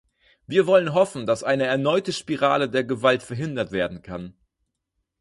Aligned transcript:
Wir 0.47 0.65
wollen 0.65 0.95
hoffen, 0.95 1.27
dass 1.27 1.43
eine 1.43 1.65
erneute 1.65 2.11
Spirale 2.11 2.67
der 2.71 2.83
Gewalt 2.83 3.21
verhindert 3.21 3.71
werden 3.71 4.01
kann. 4.01 4.35